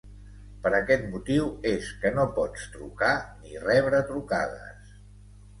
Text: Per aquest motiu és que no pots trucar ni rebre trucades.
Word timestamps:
Per 0.61 0.69
aquest 0.77 1.03
motiu 1.15 1.51
és 1.73 1.91
que 2.05 2.11
no 2.17 2.25
pots 2.39 2.65
trucar 2.77 3.13
ni 3.43 3.63
rebre 3.67 4.01
trucades. 4.11 4.99